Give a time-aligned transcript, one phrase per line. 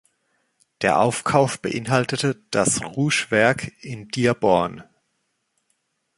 [0.81, 4.83] Der Aufkauf beinhaltete das Rouge-Werk in Dearborn.